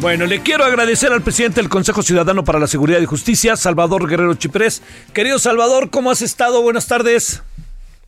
Bueno, 0.00 0.26
le 0.26 0.42
quiero 0.42 0.62
agradecer 0.62 1.12
al 1.12 1.22
presidente 1.22 1.60
del 1.60 1.68
Consejo 1.68 2.02
Ciudadano 2.02 2.44
para 2.44 2.60
la 2.60 2.68
Seguridad 2.68 3.00
y 3.00 3.04
Justicia, 3.04 3.56
Salvador 3.56 4.08
Guerrero 4.08 4.32
Chiprés. 4.34 4.80
Querido 5.12 5.40
Salvador, 5.40 5.90
¿cómo 5.90 6.12
has 6.12 6.22
estado? 6.22 6.62
Buenas 6.62 6.86
tardes. 6.86 7.42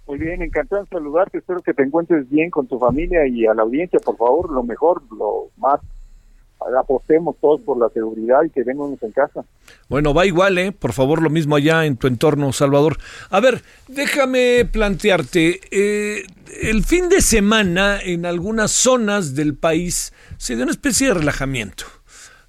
Muy 0.06 0.18
bien, 0.18 0.40
encantado 0.40 0.84
de 0.84 0.88
saludarte. 0.88 1.38
Espero 1.38 1.60
que 1.62 1.74
te 1.74 1.82
encuentres 1.82 2.30
bien 2.30 2.48
con 2.48 2.68
tu 2.68 2.78
familia 2.78 3.26
y 3.26 3.44
a 3.44 3.54
la 3.54 3.62
audiencia, 3.62 3.98
por 3.98 4.16
favor, 4.16 4.52
lo 4.52 4.62
mejor, 4.62 5.02
lo 5.10 5.48
más. 5.56 5.80
Apostemos 6.78 7.36
todos 7.40 7.60
por 7.62 7.78
la 7.78 7.88
seguridad 7.88 8.42
y 8.44 8.50
que 8.50 8.62
vengamos 8.62 9.02
en 9.02 9.12
casa. 9.12 9.44
Bueno, 9.88 10.12
va 10.12 10.26
igual, 10.26 10.58
¿eh? 10.58 10.72
Por 10.72 10.92
favor, 10.92 11.22
lo 11.22 11.30
mismo 11.30 11.56
allá 11.56 11.86
en 11.86 11.96
tu 11.96 12.06
entorno, 12.06 12.52
Salvador. 12.52 12.98
A 13.30 13.40
ver, 13.40 13.62
déjame 13.88 14.66
plantearte. 14.70 15.60
Eh, 15.70 16.24
el 16.62 16.84
fin 16.84 17.08
de 17.08 17.22
semana, 17.22 17.98
en 18.02 18.26
algunas 18.26 18.72
zonas 18.72 19.34
del 19.34 19.54
país, 19.54 20.12
se 20.36 20.54
dio 20.54 20.64
una 20.64 20.72
especie 20.72 21.08
de 21.08 21.14
relajamiento. 21.14 21.84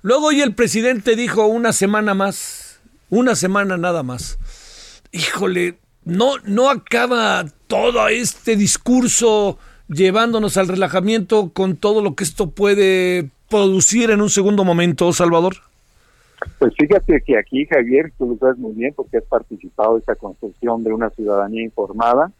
Luego 0.01 0.27
hoy 0.27 0.41
el 0.41 0.55
presidente 0.55 1.15
dijo 1.15 1.45
una 1.45 1.73
semana 1.73 2.13
más, 2.13 2.81
una 3.09 3.35
semana 3.35 3.77
nada 3.77 4.03
más. 4.03 4.37
Híjole, 5.11 5.77
no, 6.03 6.37
no 6.43 6.69
acaba 6.69 7.45
todo 7.67 8.07
este 8.07 8.55
discurso 8.55 9.59
llevándonos 9.87 10.57
al 10.57 10.67
relajamiento 10.67 11.51
con 11.53 11.75
todo 11.75 12.01
lo 12.01 12.15
que 12.15 12.23
esto 12.23 12.49
puede 12.49 13.29
producir 13.51 14.09
en 14.09 14.21
un 14.21 14.29
segundo 14.29 14.63
momento, 14.63 15.13
Salvador. 15.13 15.55
Pues 16.57 16.73
fíjate 16.75 17.21
que 17.21 17.37
aquí, 17.37 17.65
Javier, 17.67 18.11
tú 18.17 18.25
lo 18.25 18.37
sabes 18.37 18.57
muy 18.57 18.73
bien 18.73 18.93
porque 18.95 19.17
has 19.17 19.25
participado 19.25 19.93
de 19.93 19.99
esta 19.99 20.15
construcción 20.15 20.83
de 20.83 20.91
una 20.91 21.09
ciudadanía 21.11 21.63
informada, 21.63 22.31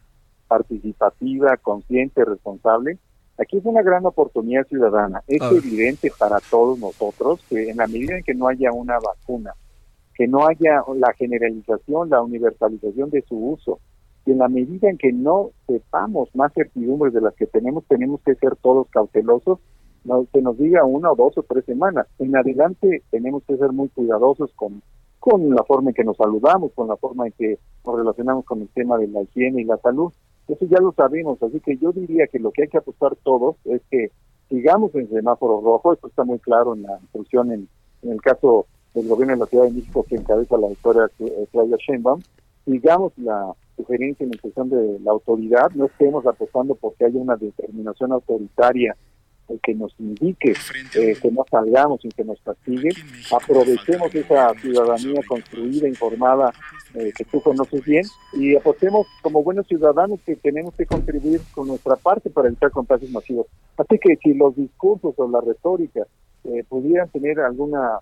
participativa, 0.48 1.56
consciente, 1.58 2.24
responsable. 2.24 2.98
Aquí 3.38 3.58
es 3.58 3.64
una 3.64 3.82
gran 3.82 4.04
oportunidad 4.04 4.66
ciudadana. 4.66 5.22
Es 5.28 5.42
evidente 5.42 6.10
para 6.18 6.40
todos 6.50 6.78
nosotros 6.78 7.40
que 7.48 7.70
en 7.70 7.76
la 7.76 7.86
medida 7.86 8.16
en 8.16 8.24
que 8.24 8.34
no 8.34 8.48
haya 8.48 8.72
una 8.72 8.98
vacuna, 8.98 9.54
que 10.14 10.26
no 10.26 10.46
haya 10.46 10.82
la 10.96 11.12
generalización, 11.14 12.10
la 12.10 12.22
universalización 12.22 13.10
de 13.10 13.22
su 13.22 13.36
uso, 13.36 13.78
y 14.24 14.32
en 14.32 14.38
la 14.38 14.48
medida 14.48 14.88
en 14.88 14.98
que 14.98 15.12
no 15.12 15.50
sepamos 15.66 16.28
más 16.34 16.52
certidumbres 16.52 17.12
de 17.12 17.20
las 17.20 17.34
que 17.34 17.46
tenemos, 17.46 17.84
tenemos 17.88 18.20
que 18.24 18.34
ser 18.36 18.56
todos 18.56 18.88
cautelosos, 18.90 19.58
no, 20.04 20.26
que 20.32 20.42
nos 20.42 20.58
diga 20.58 20.84
una 20.84 21.12
o 21.12 21.16
dos 21.16 21.36
o 21.38 21.42
tres 21.42 21.64
semanas. 21.64 22.06
En 22.18 22.36
adelante 22.36 23.02
tenemos 23.10 23.42
que 23.44 23.56
ser 23.56 23.72
muy 23.72 23.88
cuidadosos 23.88 24.52
con, 24.54 24.82
con 25.18 25.50
la 25.50 25.62
forma 25.64 25.90
en 25.90 25.94
que 25.94 26.04
nos 26.04 26.16
saludamos, 26.16 26.72
con 26.72 26.88
la 26.88 26.96
forma 26.96 27.26
en 27.26 27.32
que 27.32 27.58
nos 27.86 27.96
relacionamos 27.96 28.44
con 28.44 28.60
el 28.62 28.68
tema 28.68 28.98
de 28.98 29.08
la 29.08 29.22
higiene 29.22 29.62
y 29.62 29.64
la 29.64 29.76
salud. 29.78 30.12
Eso 30.48 30.66
ya 30.66 30.80
lo 30.80 30.92
sabemos, 30.92 31.40
así 31.42 31.60
que 31.60 31.76
yo 31.76 31.92
diría 31.92 32.26
que 32.26 32.40
lo 32.40 32.50
que 32.50 32.62
hay 32.62 32.68
que 32.68 32.78
apostar 32.78 33.14
todos 33.22 33.56
es 33.64 33.80
que 33.90 34.10
sigamos 34.48 34.94
en 34.94 35.08
semáforo 35.08 35.60
rojo, 35.60 35.92
esto 35.92 36.08
está 36.08 36.24
muy 36.24 36.38
claro 36.40 36.74
en 36.74 36.82
la 36.82 36.98
instrucción 37.00 37.52
en, 37.52 37.68
el 38.02 38.20
caso 38.20 38.66
del 38.94 39.06
gobierno 39.06 39.34
de 39.34 39.40
la 39.40 39.46
Ciudad 39.46 39.64
de 39.64 39.70
México 39.70 40.04
que 40.08 40.16
encabeza 40.16 40.58
la 40.58 40.68
doctora 40.68 41.08
Claudia 41.52 41.76
Sheinbaum, 41.78 42.20
sigamos 42.64 43.12
la 43.16 43.54
sugerencia 43.76 44.24
y 44.24 44.28
la 44.28 44.34
instrucción 44.34 44.68
de 44.68 44.98
la 45.00 45.12
autoridad, 45.12 45.70
no 45.74 45.86
estemos 45.86 46.26
apostando 46.26 46.74
porque 46.74 47.04
haya 47.04 47.20
una 47.20 47.36
determinación 47.36 48.12
autoritaria 48.12 48.96
que 49.60 49.74
nos 49.74 49.94
indique 49.98 50.54
eh, 50.94 51.16
que 51.20 51.30
no 51.30 51.44
salgamos 51.50 52.04
y 52.04 52.08
que 52.08 52.24
nos 52.24 52.40
castigue, 52.40 52.90
aprovechemos 53.34 54.14
esa 54.14 54.54
ciudadanía 54.54 55.20
construida, 55.26 55.88
informada, 55.88 56.52
eh, 56.94 57.12
que 57.16 57.24
tú 57.24 57.40
conoces 57.40 57.84
bien, 57.84 58.04
y 58.34 58.54
apostemos 58.54 59.06
como 59.22 59.42
buenos 59.42 59.66
ciudadanos 59.66 60.20
que 60.24 60.36
tenemos 60.36 60.74
que 60.74 60.86
contribuir 60.86 61.40
con 61.54 61.68
nuestra 61.68 61.96
parte 61.96 62.30
para 62.30 62.48
evitar 62.48 62.70
contagios 62.70 63.10
masivos. 63.10 63.46
Así 63.76 63.98
que 63.98 64.16
si 64.22 64.34
los 64.34 64.54
discursos 64.56 65.14
o 65.16 65.28
la 65.28 65.40
retórica 65.40 66.06
eh, 66.44 66.64
pudieran 66.68 67.08
tener 67.08 67.40
alguna 67.40 67.98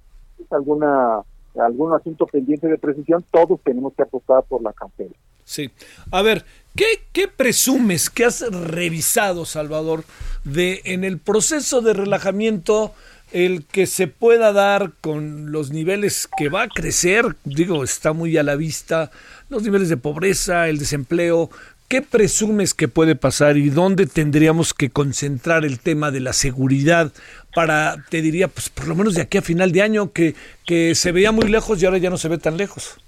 alguna 0.51 1.23
algún 1.59 1.93
asunto 1.93 2.27
pendiente 2.27 2.69
de 2.69 2.79
precisión, 2.79 3.25
todos 3.31 3.61
tenemos 3.63 3.93
que 3.95 4.03
apostar 4.03 4.45
por 4.45 4.63
la 4.63 4.73
campaña. 4.73 5.11
Sí. 5.45 5.69
A 6.13 6.23
ver, 6.23 6.45
¿qué, 6.77 7.03
¿qué, 7.13 7.29
presumes 7.29 8.11
que 8.11 8.25
has 8.25 8.41
revisado, 8.41 9.45
Salvador, 9.45 10.05
de 10.45 10.81
en 10.85 11.05
el 11.05 11.19
proceso 11.19 11.81
de 11.81 11.93
relajamiento 11.93 12.95
el 13.33 13.65
que 13.65 13.87
se 13.87 14.09
pueda 14.09 14.53
dar 14.53 14.93
con 15.01 15.53
los 15.53 15.71
niveles 15.71 16.29
que 16.37 16.49
va 16.49 16.63
a 16.63 16.69
crecer? 16.69 17.37
Digo, 17.45 17.85
está 17.85 18.13
muy 18.13 18.37
a 18.37 18.43
la 18.43 18.57
vista, 18.57 19.11
los 19.49 19.63
niveles 19.63 19.89
de 19.89 19.97
pobreza, 19.97 20.69
el 20.69 20.79
desempleo. 20.79 21.51
¿Qué 21.89 22.03
presumes 22.03 22.73
que 22.73 22.87
puede 22.87 23.17
pasar 23.17 23.57
y 23.57 23.69
dónde 23.69 24.07
tendríamos 24.07 24.75
que 24.75 24.91
concentrar 24.91 25.65
el 25.65 25.81
tema 25.81 26.13
de 26.13 26.21
la 26.21 26.33
seguridad 26.33 27.13
para, 27.53 28.05
te 28.11 28.23
diría, 28.23 28.47
pues 28.47 28.69
por 28.69 28.87
lo 28.87 28.95
menos 28.95 29.15
de 29.15 29.23
aquí 29.23 29.39
a 29.39 29.43
final 29.43 29.73
de 29.73 29.83
año, 29.83 30.13
que, 30.13 30.37
que 30.67 30.95
se 30.95 31.11
veía 31.11 31.33
muy 31.33 31.49
lejos 31.49 31.83
y 31.83 31.87
ahora 31.87 31.99
ya 31.99 32.11
no 32.11 32.17
se 32.17 32.29
ve 32.29 32.39
tan 32.39 32.57
lejos? 32.57 33.01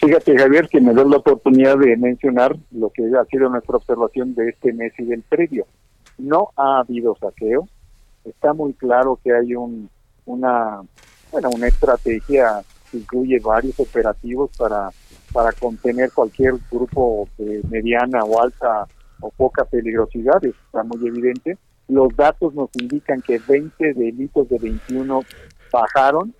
Fíjate, 0.00 0.36
Javier, 0.38 0.68
que 0.68 0.80
me 0.80 0.94
da 0.94 1.04
la 1.04 1.16
oportunidad 1.16 1.78
de 1.78 1.96
mencionar 1.96 2.56
lo 2.70 2.90
que 2.90 3.04
ha 3.04 3.24
sido 3.26 3.48
nuestra 3.48 3.76
observación 3.76 4.34
de 4.34 4.50
este 4.50 4.72
mes 4.72 4.92
y 4.98 5.04
del 5.04 5.22
previo. 5.22 5.66
No 6.18 6.50
ha 6.56 6.80
habido 6.80 7.16
saqueo. 7.16 7.68
Está 8.24 8.52
muy 8.52 8.74
claro 8.74 9.18
que 9.22 9.32
hay 9.32 9.54
un, 9.54 9.88
una, 10.26 10.80
bueno, 11.32 11.50
estrategia 11.66 12.62
que 12.90 12.98
incluye 12.98 13.38
varios 13.40 13.78
operativos 13.80 14.50
para, 14.56 14.90
contener 15.60 16.10
cualquier 16.12 16.54
grupo 16.70 17.28
de 17.36 17.60
mediana 17.68 18.24
o 18.24 18.40
alta 18.40 18.86
o 19.20 19.30
poca 19.30 19.64
peligrosidad. 19.64 20.44
Está 20.44 20.82
muy 20.82 21.06
evidente. 21.06 21.58
Los 21.88 22.14
datos 22.16 22.54
nos 22.54 22.70
indican 22.80 23.20
que 23.22 23.38
20 23.38 23.94
delitos 23.94 24.48
de 24.48 24.58
21 24.58 25.22
bajaron 25.72 26.34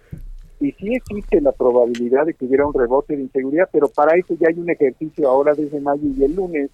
y 0.60 0.72
sí 0.72 0.94
existe 0.94 1.40
la 1.40 1.52
probabilidad 1.52 2.26
de 2.26 2.34
que 2.34 2.44
hubiera 2.44 2.66
un 2.66 2.74
rebote 2.74 3.16
de 3.16 3.22
inseguridad, 3.22 3.68
pero 3.72 3.88
para 3.88 4.16
eso 4.16 4.34
ya 4.40 4.48
hay 4.48 4.58
un 4.58 4.70
ejercicio 4.70 5.28
ahora 5.28 5.54
desde 5.54 5.80
mayo 5.80 6.02
y 6.02 6.24
el 6.24 6.34
lunes, 6.34 6.70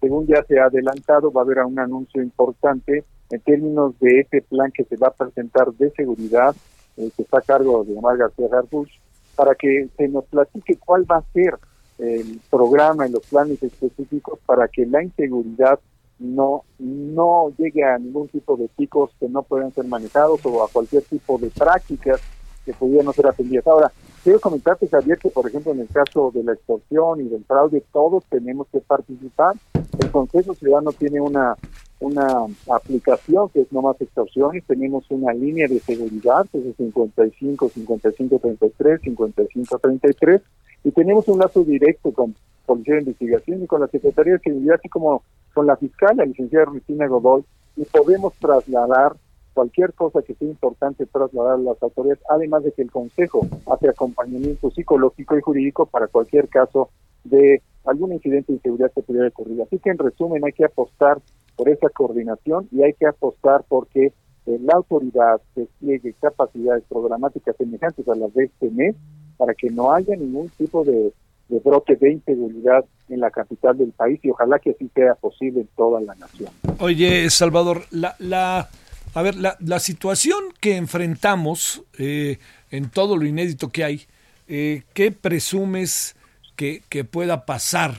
según 0.00 0.26
ya 0.26 0.42
se 0.44 0.58
ha 0.58 0.66
adelantado, 0.66 1.32
va 1.32 1.40
a 1.40 1.44
haber 1.44 1.58
un 1.64 1.78
anuncio 1.78 2.22
importante 2.22 3.04
en 3.30 3.40
términos 3.40 3.98
de 3.98 4.20
ese 4.20 4.42
plan 4.42 4.70
que 4.72 4.84
se 4.84 4.96
va 4.96 5.08
a 5.08 5.14
presentar 5.14 5.72
de 5.72 5.90
seguridad, 5.90 6.54
eh, 6.96 7.10
que 7.16 7.22
está 7.22 7.38
a 7.38 7.42
cargo 7.42 7.82
de 7.84 7.96
Omar 7.96 8.16
García 8.16 8.46
Harbuch, 8.52 8.90
para 9.34 9.54
que 9.54 9.88
se 9.96 10.08
nos 10.08 10.24
platique 10.26 10.78
cuál 10.78 11.10
va 11.10 11.16
a 11.16 11.32
ser 11.32 11.58
el 11.98 12.40
programa 12.50 13.08
y 13.08 13.12
los 13.12 13.26
planes 13.26 13.62
específicos 13.62 14.38
para 14.44 14.68
que 14.68 14.84
la 14.86 15.02
inseguridad 15.02 15.80
no 16.18 16.62
no 16.78 17.52
llegue 17.58 17.84
a 17.84 17.98
ningún 17.98 18.28
tipo 18.28 18.56
de 18.56 18.68
picos 18.68 19.10
que 19.18 19.28
no 19.28 19.42
puedan 19.42 19.72
ser 19.72 19.84
manejados 19.86 20.44
o 20.44 20.62
a 20.62 20.68
cualquier 20.68 21.02
tipo 21.04 21.38
de 21.38 21.48
prácticas 21.50 22.20
que 22.66 22.74
pudieran 22.74 23.12
ser 23.14 23.28
atendidas. 23.28 23.66
Ahora, 23.66 23.90
quiero 24.22 24.40
comentarte, 24.40 24.88
Javier, 24.88 25.18
que 25.18 25.30
por 25.30 25.48
ejemplo 25.48 25.72
en 25.72 25.80
el 25.80 25.88
caso 25.88 26.30
de 26.34 26.44
la 26.44 26.52
extorsión 26.52 27.22
y 27.22 27.28
del 27.28 27.44
fraude, 27.44 27.82
todos 27.92 28.24
tenemos 28.28 28.66
que 28.70 28.80
participar. 28.80 29.54
El 29.98 30.10
Consejo 30.10 30.54
Ciudadano 30.54 30.92
tiene 30.92 31.20
una 31.20 31.56
una 31.98 32.46
aplicación 32.70 33.48
que 33.48 33.62
es 33.62 33.72
no 33.72 33.82
más 33.82 34.00
extorsiones, 34.00 34.64
tenemos 34.66 35.04
una 35.10 35.32
línea 35.32 35.66
de 35.66 35.80
seguridad, 35.80 36.46
que 36.52 36.58
es 36.58 36.76
55, 36.76 37.70
55, 37.70 38.38
33, 38.38 39.00
55, 39.00 39.78
33, 39.78 40.42
y 40.84 40.90
tenemos 40.90 41.26
un 41.28 41.38
lazo 41.38 41.64
directo 41.64 42.12
con 42.12 42.34
Policía 42.66 42.94
de 42.94 43.00
Investigación 43.00 43.62
y 43.62 43.66
con 43.66 43.80
la 43.80 43.86
Secretaría 43.86 44.34
de 44.34 44.40
Seguridad, 44.40 44.76
así 44.78 44.88
como 44.88 45.22
con 45.54 45.66
la 45.66 45.76
fiscal, 45.76 46.16
la 46.16 46.26
licenciada 46.26 46.66
Cristina 46.66 47.06
Godoy, 47.06 47.44
y 47.76 47.84
podemos 47.84 48.34
trasladar 48.34 49.16
cualquier 49.56 49.94
cosa 49.94 50.20
que 50.20 50.34
sea 50.34 50.48
importante 50.48 51.06
trasladar 51.06 51.54
a 51.54 51.56
las 51.56 51.82
autoridades, 51.82 52.22
además 52.28 52.62
de 52.62 52.72
que 52.72 52.82
el 52.82 52.90
Consejo 52.90 53.46
hace 53.72 53.88
acompañamiento 53.88 54.70
psicológico 54.70 55.38
y 55.38 55.40
jurídico 55.40 55.86
para 55.86 56.08
cualquier 56.08 56.46
caso 56.48 56.90
de 57.24 57.62
algún 57.86 58.12
incidente 58.12 58.52
de 58.52 58.56
inseguridad 58.58 58.92
que 58.94 59.00
pudiera 59.00 59.28
ocurrir. 59.28 59.62
Así 59.62 59.78
que 59.78 59.88
en 59.88 59.96
resumen 59.96 60.44
hay 60.44 60.52
que 60.52 60.66
apostar 60.66 61.22
por 61.56 61.70
esa 61.70 61.88
coordinación 61.88 62.68
y 62.70 62.82
hay 62.82 62.92
que 62.92 63.06
apostar 63.06 63.64
porque 63.66 64.12
eh, 64.44 64.58
la 64.60 64.74
autoridad 64.74 65.40
despliegue 65.54 66.14
capacidades 66.20 66.84
programáticas 66.86 67.56
semejantes 67.56 68.06
a 68.10 68.14
las 68.14 68.34
de 68.34 68.44
este 68.44 68.70
mes 68.70 68.94
para 69.38 69.54
que 69.54 69.70
no 69.70 69.90
haya 69.90 70.14
ningún 70.16 70.50
tipo 70.50 70.84
de, 70.84 71.14
de 71.48 71.58
brote 71.60 71.96
de 71.96 72.12
inseguridad 72.12 72.84
en 73.08 73.20
la 73.20 73.30
capital 73.30 73.78
del 73.78 73.92
país 73.92 74.20
y 74.22 74.30
ojalá 74.30 74.58
que 74.58 74.72
así 74.72 74.90
sea 74.94 75.14
posible 75.14 75.62
en 75.62 75.68
toda 75.76 76.02
la 76.02 76.14
nación. 76.16 76.50
Oye, 76.78 77.30
Salvador, 77.30 77.84
la, 77.90 78.16
la, 78.18 78.68
a 79.16 79.22
ver, 79.22 79.36
la, 79.36 79.56
la 79.60 79.80
situación 79.80 80.44
que 80.60 80.76
enfrentamos 80.76 81.82
eh, 81.96 82.38
en 82.70 82.90
todo 82.90 83.16
lo 83.16 83.24
inédito 83.24 83.70
que 83.70 83.82
hay, 83.82 84.06
eh, 84.46 84.82
¿qué 84.92 85.10
presumes 85.10 86.16
que, 86.54 86.82
que, 86.90 87.04
pueda 87.04 87.46
pasar 87.46 87.96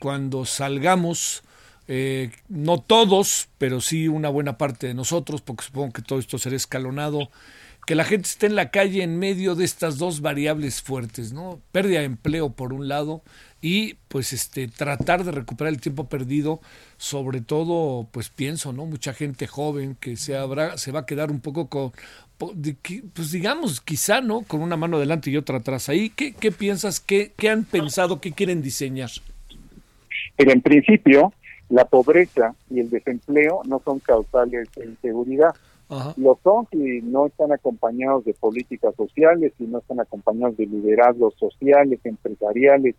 cuando 0.00 0.44
salgamos? 0.44 1.42
Eh, 1.88 2.30
no 2.48 2.80
todos, 2.80 3.48
pero 3.58 3.80
sí 3.80 4.06
una 4.06 4.28
buena 4.28 4.58
parte 4.58 4.86
de 4.86 4.94
nosotros, 4.94 5.42
porque 5.42 5.64
supongo 5.64 5.92
que 5.92 6.02
todo 6.02 6.20
esto 6.20 6.38
será 6.38 6.54
escalonado 6.54 7.30
que 7.84 7.96
la 7.96 8.04
gente 8.04 8.28
esté 8.28 8.46
en 8.46 8.54
la 8.54 8.70
calle 8.70 9.02
en 9.02 9.18
medio 9.18 9.56
de 9.56 9.64
estas 9.64 9.98
dos 9.98 10.20
variables 10.20 10.82
fuertes, 10.82 11.32
¿no? 11.32 11.60
Pérdida 11.72 11.98
de 11.98 12.04
empleo 12.04 12.50
por 12.52 12.72
un 12.72 12.86
lado 12.86 13.24
y 13.62 13.94
pues 14.08 14.32
este 14.32 14.68
tratar 14.68 15.24
de 15.24 15.32
recuperar 15.32 15.72
el 15.72 15.80
tiempo 15.80 16.08
perdido, 16.08 16.60
sobre 16.96 17.40
todo 17.40 18.06
pues 18.10 18.28
pienso, 18.28 18.72
¿no? 18.72 18.86
Mucha 18.86 19.12
gente 19.12 19.46
joven 19.46 19.96
que 20.00 20.16
se 20.16 20.36
habrá 20.36 20.78
se 20.78 20.92
va 20.92 21.00
a 21.00 21.06
quedar 21.06 21.30
un 21.30 21.40
poco 21.40 21.68
con 21.68 21.92
pues 23.14 23.32
digamos, 23.32 23.82
quizá, 23.82 24.22
¿no? 24.22 24.42
Con 24.42 24.62
una 24.62 24.76
mano 24.76 24.96
adelante 24.96 25.30
y 25.30 25.36
otra 25.36 25.58
atrás. 25.58 25.90
Ahí, 25.90 26.08
¿qué, 26.10 26.32
qué 26.32 26.50
piensas? 26.50 26.98
Qué, 26.98 27.32
¿Qué 27.36 27.50
han 27.50 27.64
pensado? 27.64 28.20
¿Qué 28.20 28.32
quieren 28.32 28.62
diseñar? 28.62 29.10
Pero 30.36 30.52
en 30.52 30.62
principio, 30.62 31.34
la 31.68 31.84
pobreza 31.84 32.54
y 32.70 32.80
el 32.80 32.88
desempleo 32.88 33.60
no 33.66 33.82
son 33.84 33.98
causales 33.98 34.68
de 34.74 34.86
inseguridad. 34.86 35.54
Lo 36.16 36.38
son 36.44 36.68
si 36.70 37.02
no 37.02 37.26
están 37.26 37.50
acompañados 37.52 38.24
de 38.24 38.32
políticas 38.32 38.94
sociales, 38.94 39.52
si 39.58 39.64
no 39.64 39.78
están 39.78 39.98
acompañados 39.98 40.56
de 40.56 40.66
liderazgos 40.66 41.34
sociales, 41.34 41.98
empresariales, 42.04 42.94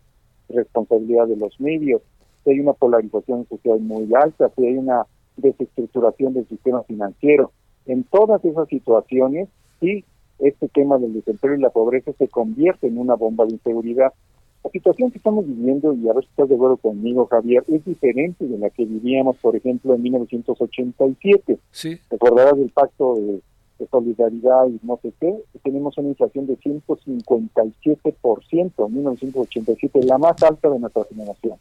responsabilidad 0.52 1.28
de 1.28 1.38
los 1.38 1.60
medios, 1.60 2.02
si 2.44 2.52
hay 2.52 2.60
una 2.60 2.74
polarización 2.74 3.48
social 3.48 3.80
muy 3.80 4.10
alta, 4.14 4.52
si 4.56 4.66
hay 4.66 4.78
una 4.78 5.06
desestructuración 5.38 6.34
del 6.34 6.48
sistema 6.48 6.84
financiero. 6.84 7.52
En 7.86 8.04
todas 8.04 8.44
esas 8.46 8.68
situaciones, 8.68 9.50
sí, 9.80 10.06
este 10.40 10.68
tema 10.70 10.98
del 10.98 11.14
desempleo 11.14 11.56
y 11.56 11.62
la 11.62 11.70
pobreza 11.70 12.12
se 12.18 12.28
convierte 12.28 12.88
en 12.88 12.98
una 12.98 13.16
bomba 13.16 13.46
de 13.46 13.54
inseguridad. 13.54 14.14
La 14.64 14.70
situación 14.72 15.12
que 15.12 15.18
estamos 15.18 15.46
viviendo, 15.48 15.94
y 15.94 16.08
a 16.08 16.14
ver 16.14 16.24
si 16.24 16.30
estás 16.30 16.50
de 16.50 16.56
acuerdo 16.56 16.78
conmigo, 16.78 17.26
Javier, 17.26 17.64
es 17.68 17.84
diferente 17.84 18.46
de 18.46 18.58
la 18.58 18.70
que 18.70 18.86
vivíamos, 18.86 19.38
por 19.38 19.56
ejemplo, 19.56 19.96
en 19.96 20.04
1987. 20.04 21.58
Sí. 21.72 22.00
Recordarás 22.10 22.58
el 22.58 22.70
pacto 22.70 23.16
de, 23.16 23.42
solidaridad 23.88 24.68
y 24.68 24.80
no 24.84 25.00
sé 25.02 25.14
qué. 25.20 25.44
Tenemos 25.64 25.98
una 25.98 26.10
inflación 26.10 26.46
de 26.48 26.58
157% 26.60 28.88
en 28.88 28.94
1987, 28.94 30.04
la 30.04 30.18
más 30.18 30.42
alta 30.44 30.70
de 30.70 30.80
nuestra 30.80 31.04
generación. 31.06 31.58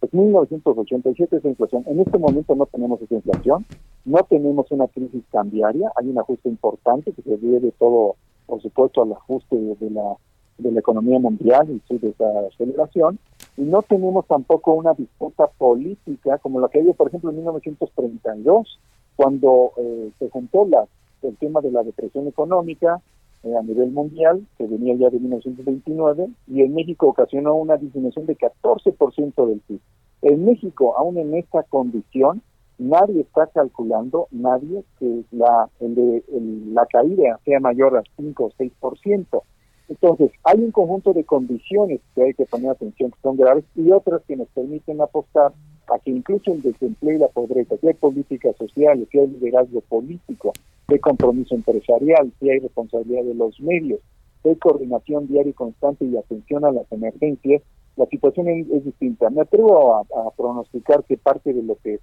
Pues 0.00 0.14
1987 0.14 1.36
es 1.36 1.44
la 1.44 1.50
inflación. 1.50 1.84
En 1.86 2.00
este 2.00 2.18
momento 2.18 2.54
no 2.54 2.66
tenemos 2.66 3.02
esa 3.02 3.16
inflación, 3.16 3.66
no 4.04 4.18
tenemos 4.28 4.70
una 4.70 4.86
crisis 4.88 5.24
cambiaria, 5.30 5.90
hay 5.96 6.08
un 6.08 6.18
ajuste 6.18 6.48
importante 6.48 7.12
que 7.12 7.22
se 7.22 7.36
debe 7.36 7.72
todo, 7.78 8.16
por 8.46 8.62
supuesto, 8.62 9.02
al 9.02 9.12
ajuste 9.12 9.56
de 9.56 9.90
la 9.90 10.16
de 10.58 10.72
la 10.72 10.80
economía 10.80 11.18
mundial 11.18 11.70
y 11.70 11.80
su 11.86 11.98
desaceleración, 11.98 13.18
y 13.56 13.62
no 13.62 13.82
tenemos 13.82 14.26
tampoco 14.26 14.74
una 14.74 14.92
disputa 14.92 15.46
política 15.46 16.38
como 16.38 16.60
la 16.60 16.68
que 16.68 16.80
había, 16.80 16.94
por 16.94 17.08
ejemplo, 17.08 17.30
en 17.30 17.36
1932, 17.36 18.80
cuando 19.16 19.72
eh, 19.76 20.10
se 20.18 20.28
juntó 20.30 20.66
la, 20.66 20.86
el 21.22 21.36
tema 21.36 21.60
de 21.60 21.70
la 21.70 21.82
depresión 21.82 22.26
económica 22.26 23.00
eh, 23.44 23.56
a 23.56 23.62
nivel 23.62 23.92
mundial, 23.92 24.46
que 24.56 24.66
venía 24.66 24.94
ya 24.96 25.10
de 25.10 25.20
1929, 25.20 26.28
y 26.48 26.62
en 26.62 26.74
México 26.74 27.08
ocasionó 27.08 27.54
una 27.54 27.76
disminución 27.76 28.26
de 28.26 28.36
14% 28.36 29.46
del 29.46 29.60
PIB. 29.60 29.80
En 30.22 30.44
México, 30.44 30.96
aún 30.96 31.18
en 31.18 31.34
esta 31.34 31.62
condición, 31.62 32.42
nadie 32.78 33.20
está 33.20 33.46
calculando, 33.46 34.26
nadie, 34.30 34.82
que 34.98 35.22
la, 35.30 35.68
la 35.80 36.86
caída 36.86 37.38
sea 37.44 37.60
mayor 37.60 37.96
al 37.96 38.04
5 38.16 38.44
o 38.44 38.50
6%. 38.50 39.42
Entonces, 39.88 40.30
hay 40.44 40.58
un 40.58 40.70
conjunto 40.70 41.12
de 41.12 41.24
condiciones 41.24 42.00
que 42.14 42.22
hay 42.22 42.34
que 42.34 42.44
poner 42.44 42.70
atención 42.70 43.10
que 43.10 43.20
son 43.22 43.36
graves 43.36 43.64
y 43.74 43.90
otras 43.90 44.22
que 44.28 44.36
nos 44.36 44.48
permiten 44.48 45.00
apostar 45.00 45.52
a 45.88 45.98
que 45.98 46.10
incluso 46.10 46.52
el 46.52 46.60
desempleo 46.60 47.16
y 47.16 47.18
la 47.18 47.28
pobreza, 47.28 47.76
si 47.80 47.88
hay 47.88 47.94
políticas 47.94 48.54
sociales, 48.56 49.08
si 49.10 49.18
hay 49.18 49.28
liderazgo 49.28 49.80
político, 49.82 50.52
hay 50.88 50.98
compromiso 51.00 51.54
empresarial, 51.54 52.32
si 52.40 52.48
hay 52.48 52.60
responsabilidad 52.60 53.22
de 53.22 53.34
los 53.34 53.60
medios, 53.60 54.00
hay 54.44 54.56
coordinación 54.56 55.26
diaria 55.28 55.50
y 55.50 55.54
constante 55.54 56.06
y 56.06 56.16
atención 56.16 56.64
a 56.64 56.72
las 56.72 56.90
emergencias, 56.90 57.62
la 57.96 58.06
situación 58.06 58.48
es, 58.48 58.84
distinta. 58.84 59.28
Me 59.28 59.42
atrevo 59.42 59.96
a, 59.96 60.04
pronosticar 60.36 61.04
que 61.04 61.18
parte 61.18 61.52
de 61.52 61.62
lo 61.62 61.76
que 61.82 62.00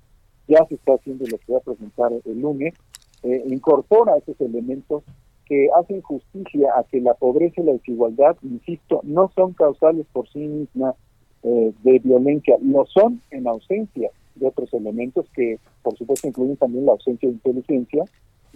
ya 0.48 0.64
se 0.68 0.76
está 0.76 0.94
haciendo 0.94 1.26
lo 1.28 1.38
que 1.38 1.54
va 1.54 1.58
a 1.58 1.62
presentar 1.62 2.12
el 2.14 2.40
lunes 2.40 2.76
eh, 3.24 3.44
incorpora 3.48 4.18
esos 4.18 4.40
elementos 4.40 5.04
que 5.46 5.70
hacen 5.76 6.02
justicia 6.02 6.70
a 6.78 6.84
que 6.84 7.02
la 7.02 7.16
pobreza 7.16 7.62
y 7.62 7.66
la 7.66 7.72
desigualdad, 7.74 8.36
insisto, 8.44 9.00
no 9.04 9.32
son 9.34 9.54
causales 9.54 10.06
por 10.12 10.28
sí 10.30 10.40
mismas 10.40 10.96
eh, 11.44 11.72
de 11.84 12.00
violencia, 12.00 12.58
lo 12.62 12.86
son 12.86 13.22
en 13.32 13.48
ausencia 13.48 14.12
de 14.36 14.48
otros 14.48 14.72
elementos 14.74 15.26
que, 15.34 15.60
por 15.82 15.98
supuesto, 15.98 16.28
incluyen 16.28 16.58
también 16.58 16.86
la 16.86 16.92
ausencia 16.92 17.30
de 17.30 17.36
inteligencia, 17.36 18.04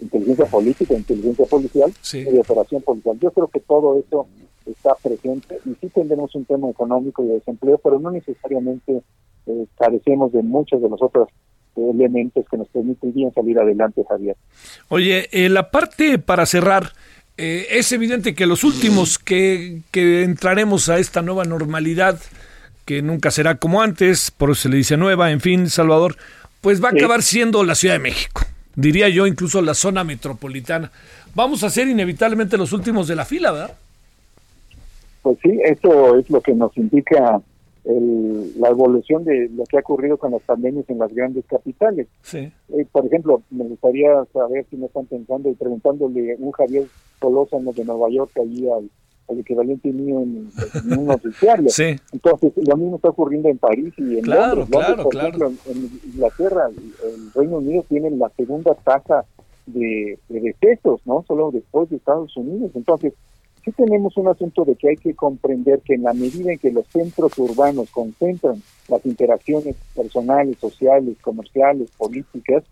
inteligencia 0.00 0.46
política, 0.46 0.94
inteligencia 0.94 1.44
policial 1.46 1.92
y 2.12 2.24
de 2.24 2.40
operación 2.40 2.82
policial. 2.82 3.18
Yo 3.20 3.30
creo 3.30 3.48
que 3.48 3.60
todo 3.60 3.98
eso 3.98 4.26
está 4.66 4.94
presente 5.02 5.58
y 5.64 5.74
sí 5.80 5.88
tendremos 5.88 6.34
un 6.34 6.44
tema 6.44 6.68
económico 6.70 7.24
y 7.24 7.28
de 7.28 7.34
desempleo, 7.34 7.78
pero 7.78 7.98
no 7.98 8.10
necesariamente 8.10 9.02
eh, 9.46 9.66
carecemos 9.78 10.32
de 10.32 10.42
muchas 10.42 10.80
de 10.80 10.88
las 10.88 11.00
otras 11.00 11.28
elementos 11.76 12.44
que 12.50 12.56
nos 12.56 12.68
permitirían 12.68 13.32
salir 13.32 13.58
adelante, 13.58 14.02
Javier. 14.08 14.36
Oye, 14.88 15.28
eh, 15.32 15.48
la 15.48 15.70
parte 15.70 16.18
para 16.18 16.46
cerrar, 16.46 16.92
eh, 17.36 17.66
es 17.70 17.90
evidente 17.92 18.34
que 18.34 18.46
los 18.46 18.64
últimos 18.64 19.18
que, 19.18 19.82
que 19.90 20.22
entraremos 20.22 20.88
a 20.88 20.98
esta 20.98 21.22
nueva 21.22 21.44
normalidad, 21.44 22.18
que 22.84 23.02
nunca 23.02 23.30
será 23.30 23.56
como 23.56 23.82
antes, 23.82 24.30
por 24.30 24.50
eso 24.50 24.62
se 24.62 24.68
le 24.68 24.76
dice 24.76 24.96
nueva, 24.96 25.30
en 25.30 25.40
fin, 25.40 25.70
Salvador, 25.70 26.16
pues 26.60 26.82
va 26.82 26.88
a 26.88 26.92
acabar 26.92 27.22
siendo 27.22 27.64
la 27.64 27.74
Ciudad 27.74 27.94
de 27.94 28.00
México, 28.00 28.42
diría 28.74 29.08
yo 29.08 29.26
incluso 29.26 29.60
la 29.62 29.74
zona 29.74 30.04
metropolitana. 30.04 30.90
Vamos 31.34 31.62
a 31.64 31.70
ser 31.70 31.88
inevitablemente 31.88 32.56
los 32.56 32.72
últimos 32.72 33.08
de 33.08 33.16
la 33.16 33.24
fila, 33.24 33.52
¿verdad? 33.52 33.76
Pues 35.22 35.38
sí, 35.42 35.60
eso 35.64 36.16
es 36.16 36.28
lo 36.30 36.40
que 36.40 36.54
nos 36.54 36.76
indica 36.76 37.40
el, 37.84 38.58
la 38.58 38.68
evolución 38.68 39.24
de 39.24 39.48
lo 39.54 39.64
que 39.64 39.76
ha 39.76 39.80
ocurrido 39.80 40.16
con 40.16 40.32
las 40.32 40.42
pandemias 40.42 40.88
en 40.88 40.98
las 40.98 41.12
grandes 41.12 41.44
capitales. 41.46 42.06
Sí. 42.22 42.50
Eh, 42.70 42.86
por 42.90 43.06
ejemplo, 43.06 43.42
me 43.50 43.64
gustaría 43.64 44.24
saber 44.32 44.66
si 44.70 44.76
me 44.76 44.86
están 44.86 45.06
pensando 45.06 45.50
y 45.50 45.54
preguntándole 45.54 46.36
un 46.38 46.52
Javier 46.52 46.86
Solózano 47.20 47.72
de 47.72 47.84
Nueva 47.84 48.08
York 48.10 48.32
allí 48.38 48.68
al, 48.68 48.90
equivalente 49.38 49.92
mío 49.92 50.20
en, 50.20 50.50
un 50.98 51.06
noticiario. 51.06 51.68
Sí. 51.68 51.96
Entonces, 52.12 52.52
lo 52.56 52.76
mismo 52.76 52.96
está 52.96 53.10
ocurriendo 53.10 53.48
en 53.48 53.58
París 53.58 53.94
y 53.96 54.18
en 54.18 54.22
claro, 54.22 54.66
Claro, 54.66 55.04
por 55.04 55.16
Ejemplo, 55.16 55.52
en 55.66 55.90
Inglaterra, 56.12 56.68
el 56.68 57.32
Reino 57.34 57.58
Unido 57.58 57.84
tiene 57.88 58.10
la 58.10 58.30
segunda 58.30 58.74
tasa 58.74 59.24
de, 59.66 60.18
de 60.28 60.40
decesos, 60.40 61.00
¿no? 61.04 61.24
Solo 61.28 61.50
después 61.52 61.88
de 61.90 61.96
Estados 61.96 62.36
Unidos. 62.36 62.72
Entonces, 62.74 63.12
sí 63.64 63.72
tenemos 63.72 64.16
un 64.16 64.28
asunto 64.28 64.64
de 64.64 64.74
que 64.74 64.90
hay 64.90 64.96
que 64.96 65.14
comprender 65.14 65.80
que 65.80 65.94
en 65.94 66.02
la 66.02 66.12
medida 66.12 66.52
en 66.52 66.58
que 66.58 66.72
los 66.72 66.86
centros 66.88 67.36
urbanos 67.38 67.90
concentran 67.90 68.62
las 68.88 69.04
interacciones 69.06 69.76
personales, 69.94 70.58
sociales, 70.58 71.16
comerciales, 71.20 71.90
políticas, 71.92 72.64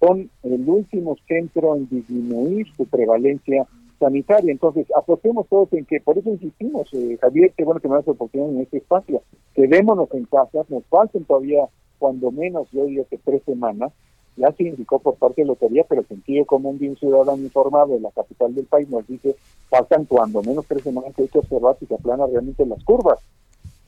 son 0.00 0.30
el 0.42 0.68
último 0.68 1.16
centro 1.28 1.76
en 1.76 1.88
disminuir 1.88 2.66
su 2.74 2.86
prevalencia 2.86 3.66
sanitaria. 4.00 4.50
Entonces, 4.50 4.86
apostemos 4.96 5.46
todos 5.48 5.72
en 5.74 5.84
que, 5.84 6.00
por 6.00 6.18
eso 6.18 6.30
insistimos, 6.30 6.88
eh, 6.92 7.16
Javier, 7.20 7.52
qué 7.56 7.64
bueno 7.64 7.80
que 7.80 7.88
me 7.88 7.94
das 7.94 8.08
oportunidad 8.08 8.50
en 8.50 8.62
este 8.62 8.78
espacio, 8.78 9.22
quedémonos 9.54 10.12
en 10.12 10.24
casa, 10.24 10.64
nos 10.68 10.84
faltan 10.86 11.24
todavía, 11.24 11.68
cuando 11.98 12.32
menos, 12.32 12.68
yo 12.72 12.86
diría 12.86 13.04
que 13.04 13.18
tres 13.18 13.42
semanas, 13.44 13.92
ya 14.36 14.50
se 14.52 14.64
indicó 14.64 14.98
por 14.98 15.16
parte 15.16 15.42
de 15.42 15.48
Lotería, 15.48 15.84
pero 15.88 16.00
el 16.00 16.06
sentido 16.08 16.46
común 16.46 16.78
de 16.78 16.88
un 16.88 16.96
ciudadano 16.96 17.42
informado 17.42 17.94
de 17.94 18.00
la 18.00 18.10
capital 18.10 18.54
del 18.54 18.64
país 18.64 18.88
nos 18.88 19.06
dice, 19.06 19.36
faltan 19.68 20.06
cuando 20.06 20.42
menos 20.42 20.64
tres 20.66 20.82
semanas 20.82 21.14
que 21.14 21.22
hay 21.22 21.28
que 21.28 21.38
observar 21.38 21.76
si 21.78 21.86
se 21.86 21.94
aplanan 21.94 22.30
realmente 22.30 22.64
las 22.64 22.82
curvas. 22.84 23.18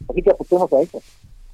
Así 0.09 0.21
que 0.21 0.31
apostemos 0.31 0.71
a 0.73 0.81
eso. 0.81 1.01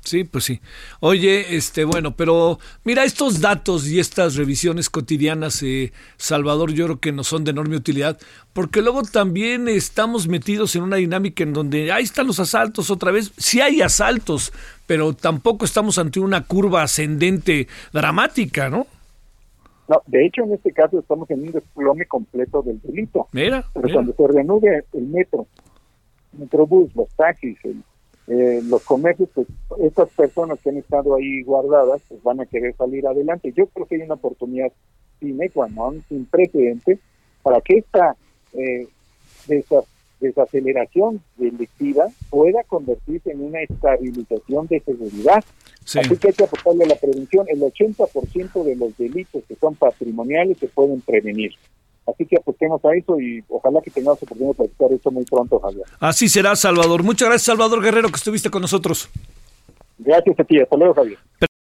Sí, 0.08 0.24
pues 0.24 0.44
sí. 0.44 0.62
Oye, 1.00 1.54
este, 1.54 1.84
bueno, 1.84 2.16
pero 2.16 2.58
mira, 2.82 3.04
estos 3.04 3.42
datos 3.42 3.86
y 3.86 4.00
estas 4.00 4.36
revisiones 4.36 4.88
cotidianas, 4.88 5.62
eh, 5.62 5.92
Salvador, 6.16 6.72
yo 6.72 6.86
creo 6.86 6.98
que 6.98 7.12
nos 7.12 7.26
son 7.26 7.44
de 7.44 7.50
enorme 7.50 7.76
utilidad, 7.76 8.18
porque 8.54 8.80
luego 8.80 9.02
también 9.02 9.68
estamos 9.68 10.26
metidos 10.26 10.74
en 10.76 10.84
una 10.84 10.96
dinámica 10.96 11.42
en 11.42 11.52
donde 11.52 11.92
ahí 11.92 12.04
están 12.04 12.26
los 12.26 12.40
asaltos 12.40 12.90
otra 12.90 13.12
vez. 13.12 13.32
Sí 13.36 13.60
hay 13.60 13.82
asaltos, 13.82 14.50
pero 14.86 15.12
tampoco 15.12 15.66
estamos 15.66 15.98
ante 15.98 16.20
una 16.20 16.42
curva 16.44 16.84
ascendente 16.84 17.68
dramática, 17.92 18.70
¿no? 18.70 18.86
No, 19.88 20.02
de 20.06 20.24
hecho, 20.24 20.42
en 20.44 20.54
este 20.54 20.72
caso 20.72 21.00
estamos 21.00 21.30
en 21.30 21.42
un 21.42 21.52
desplome 21.52 22.06
completo 22.06 22.62
del 22.62 22.80
delito. 22.80 23.28
Mira, 23.32 23.62
Pero 23.74 23.92
cuando 23.92 24.14
se 24.14 24.26
reanude 24.26 24.84
el 24.94 25.02
metro, 25.02 25.46
el 26.32 26.40
metrobús, 26.40 26.96
los 26.96 27.10
taxis, 27.10 27.58
el 27.64 27.82
eh, 28.28 28.60
los 28.64 28.82
comercios, 28.82 29.30
pues 29.34 29.46
estas 29.80 30.10
personas 30.10 30.58
que 30.60 30.68
han 30.68 30.76
estado 30.76 31.14
ahí 31.14 31.42
guardadas, 31.42 32.02
pues 32.08 32.22
van 32.22 32.40
a 32.40 32.46
querer 32.46 32.74
salir 32.76 33.06
adelante. 33.06 33.52
Yo 33.56 33.66
creo 33.68 33.86
que 33.86 33.96
hay 33.96 34.02
una 34.02 34.14
oportunidad 34.14 34.70
sin 35.18 35.38
sin 36.08 36.26
precedente, 36.26 36.98
para 37.42 37.60
que 37.62 37.78
esta 37.78 38.16
eh, 38.52 38.86
desaceleración 40.20 41.22
delictiva 41.36 42.06
pueda 42.28 42.62
convertirse 42.64 43.32
en 43.32 43.44
una 43.44 43.62
estabilización 43.62 44.66
de 44.66 44.80
seguridad. 44.80 45.42
Así 45.84 46.16
que 46.18 46.28
hay 46.28 46.34
que 46.34 46.44
apostarle 46.44 46.84
a 46.84 46.88
la 46.88 46.96
prevención. 46.96 47.46
El 47.48 47.60
80% 47.62 48.62
de 48.62 48.76
los 48.76 48.96
delitos 48.98 49.42
que 49.48 49.54
son 49.54 49.74
patrimoniales 49.74 50.58
se 50.58 50.68
pueden 50.68 51.00
prevenir. 51.00 51.52
Así 52.08 52.24
que 52.26 52.36
apostemos 52.36 52.82
a 52.84 52.94
eso 52.94 53.20
y 53.20 53.44
ojalá 53.48 53.80
que 53.82 53.90
tengamos 53.90 54.22
oportunidad 54.22 54.50
de 54.50 54.54
platicar 54.54 54.92
esto 54.92 55.10
muy 55.10 55.24
pronto, 55.24 55.60
Javier. 55.60 55.84
Así 56.00 56.28
será, 56.28 56.56
Salvador. 56.56 57.02
Muchas 57.02 57.28
gracias, 57.28 57.46
Salvador 57.46 57.82
Guerrero, 57.82 58.08
que 58.08 58.16
estuviste 58.16 58.50
con 58.50 58.62
nosotros. 58.62 59.10
Gracias 59.98 60.40
a 60.40 60.44
ti. 60.44 60.60
Hasta 60.60 60.76
luego, 60.76 60.94
Javier. 60.94 61.18